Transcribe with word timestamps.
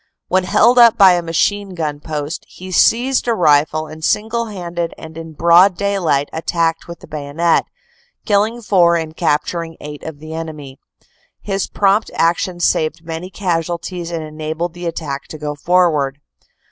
When 0.29 0.45
held 0.45 0.79
up 0.79 0.97
by 0.97 1.11
a 1.13 1.21
machine 1.21 1.75
gun 1.75 1.99
post, 1.99 2.43
he 2.49 2.71
seized 2.71 3.27
a 3.27 3.35
rifle, 3.35 3.85
and 3.85 4.03
single 4.03 4.45
handed 4.45 4.95
and 4.97 5.15
in 5.15 5.33
broad 5.33 5.77
daylight 5.77 6.27
attacked 6.33 6.87
with 6.87 7.01
the 7.01 7.07
bayonet, 7.07 7.65
killing 8.25 8.63
four 8.63 8.95
and 8.95 9.15
capturing 9.15 9.77
eight 9.79 10.01
of 10.03 10.17
the 10.17 10.33
enemy. 10.33 10.79
His 11.39 11.67
prompt 11.67 12.09
action 12.15 12.59
saved 12.59 13.05
many 13.05 13.29
casualties 13.29 14.09
and 14.09 14.23
enabled 14.23 14.73
the 14.73 14.87
attack 14.87 15.27
to 15.27 15.37
go 15.37 15.53
forward. 15.53 16.19